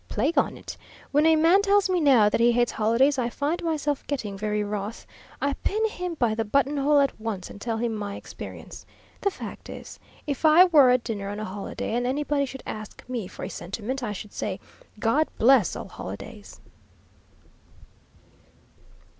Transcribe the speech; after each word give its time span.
Plague 0.09 0.35
on 0.35 0.57
it! 0.57 0.77
When 1.11 1.27
a 1.27 1.35
man 1.35 1.61
tells 1.61 1.87
me 1.87 1.99
now 2.01 2.27
that 2.27 2.39
he 2.41 2.51
hates 2.53 2.71
holidays, 2.71 3.19
I 3.19 3.29
find 3.29 3.61
myself 3.63 4.01
getting 4.07 4.35
very 4.35 4.63
wroth. 4.63 5.05
I 5.39 5.53
pin 5.53 5.87
him 5.89 6.15
by 6.15 6.33
the 6.33 6.43
buttonhole 6.43 6.99
at 7.01 7.19
once, 7.21 7.51
and 7.51 7.61
tell 7.61 7.77
him 7.77 7.93
my 7.93 8.15
experience. 8.15 8.83
The 9.21 9.29
fact 9.29 9.69
is, 9.69 9.99
if 10.25 10.43
I 10.43 10.65
were 10.65 10.89
at 10.89 11.03
dinner 11.03 11.29
on 11.29 11.39
a 11.39 11.45
holiday, 11.45 11.93
and 11.93 12.07
anybody 12.07 12.47
should 12.47 12.63
ask 12.65 13.03
me 13.07 13.27
for 13.27 13.43
a 13.45 13.49
sentiment, 13.51 14.01
I 14.01 14.11
should 14.11 14.33
say, 14.33 14.59
'God 14.99 15.27
bless 15.37 15.75
all 15.75 15.87
holidays!'" 15.89 16.59